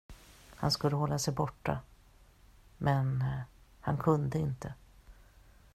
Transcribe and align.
Han 0.55 0.71
skulle 0.71 0.95
hålla 0.95 1.19
sig 1.19 1.33
borta, 1.33 1.79
men 2.77 3.23
han 3.79 3.97
kunde 3.97 4.39
inte. 4.39 4.73